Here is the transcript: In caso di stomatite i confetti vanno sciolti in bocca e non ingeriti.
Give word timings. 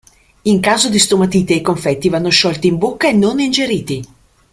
In 0.41 0.59
caso 0.59 0.89
di 0.89 0.97
stomatite 0.97 1.53
i 1.53 1.61
confetti 1.61 2.09
vanno 2.09 2.29
sciolti 2.29 2.65
in 2.65 2.79
bocca 2.79 3.07
e 3.07 3.13
non 3.13 3.37
ingeriti. 3.39 4.03